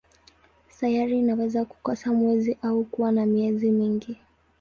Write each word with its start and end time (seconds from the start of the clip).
Sayari 0.69 1.19
inaweza 1.19 1.65
kukosa 1.65 2.13
mwezi 2.13 2.57
au 2.61 2.83
kuwa 2.85 3.11
na 3.11 3.25
miezi 3.25 3.71
mingi. 3.71 4.17